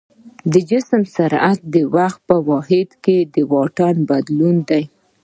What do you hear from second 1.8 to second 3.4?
وخت په واحد کې د